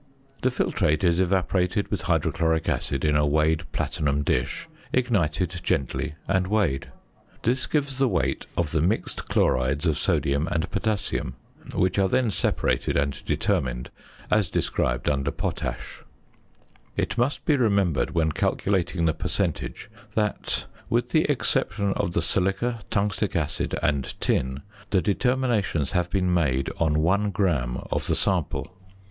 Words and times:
The 0.41 0.49
filtrate 0.49 1.03
is 1.03 1.19
evaporated 1.19 1.91
with 1.91 2.01
hydrochloric 2.01 2.67
acid 2.67 3.05
in 3.05 3.15
a 3.15 3.23
weighed 3.23 3.71
platinum 3.71 4.23
dish, 4.23 4.67
ignited 4.91 5.61
gently, 5.61 6.15
and 6.27 6.47
weighed. 6.47 6.89
This 7.43 7.67
gives 7.67 7.99
the 7.99 8.07
weight 8.07 8.47
of 8.57 8.71
the 8.71 8.81
mixed 8.81 9.27
chlorides 9.29 9.85
of 9.85 9.99
sodium 9.99 10.47
and 10.47 10.71
potassium; 10.71 11.35
which 11.75 11.99
are 11.99 12.09
then 12.09 12.31
separated 12.31 12.97
and 12.97 13.23
determined 13.25 13.91
as 14.31 14.49
described 14.49 15.07
under 15.07 15.29
Potash. 15.29 16.01
It 16.97 17.15
must 17.15 17.45
be 17.45 17.55
remembered 17.55 18.15
when 18.15 18.31
calculating 18.31 19.05
the 19.05 19.13
percentage 19.13 19.87
that 20.15 20.65
(with 20.89 21.09
the 21.11 21.25
exception 21.25 21.93
of 21.93 22.13
the 22.13 22.23
silica, 22.23 22.79
tungstic 22.89 23.35
acid, 23.35 23.77
and 23.83 24.19
tin) 24.19 24.63
the 24.89 24.99
determinations 25.03 25.91
have 25.91 26.09
been 26.09 26.33
made 26.33 26.71
on 26.79 27.01
1 27.01 27.29
gram 27.29 27.83
of 27.91 28.07
the 28.07 28.15
sample. 28.15 28.75